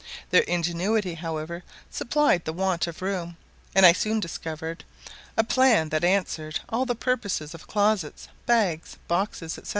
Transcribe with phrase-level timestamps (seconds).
[0.31, 3.37] Their ingenuity, however, supplied the want of room,
[3.75, 4.83] and I soon discovered
[5.37, 9.69] a plan that answered all the purposes of closets, bags, boxes, &c.